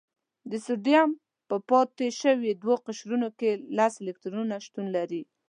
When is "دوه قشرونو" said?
2.61-3.27